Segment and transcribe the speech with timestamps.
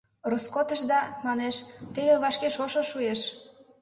[0.29, 1.55] Роскотыш да,— манеш,—
[1.93, 3.21] теве вашке шошо шуэш.